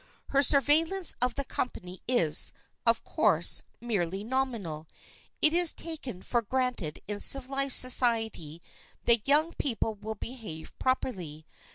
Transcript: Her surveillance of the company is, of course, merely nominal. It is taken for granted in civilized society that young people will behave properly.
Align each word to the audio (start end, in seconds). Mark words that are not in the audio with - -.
Her 0.29 0.41
surveillance 0.41 1.15
of 1.21 1.35
the 1.35 1.43
company 1.45 2.01
is, 2.07 2.51
of 2.87 3.03
course, 3.03 3.61
merely 3.79 4.23
nominal. 4.23 4.87
It 5.43 5.53
is 5.53 5.75
taken 5.75 6.23
for 6.23 6.41
granted 6.41 7.03
in 7.07 7.19
civilized 7.19 7.77
society 7.77 8.63
that 9.03 9.27
young 9.27 9.53
people 9.59 9.93
will 9.93 10.15
behave 10.15 10.73
properly. 10.79 11.45